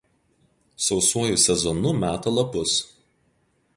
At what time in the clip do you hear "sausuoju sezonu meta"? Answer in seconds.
0.85-2.35